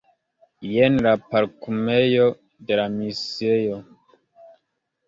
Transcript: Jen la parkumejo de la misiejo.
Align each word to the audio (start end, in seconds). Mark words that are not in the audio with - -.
Jen 0.69 0.97
la 1.07 1.11
parkumejo 1.35 2.27
de 2.71 2.81
la 2.83 2.87
misiejo. 2.97 3.81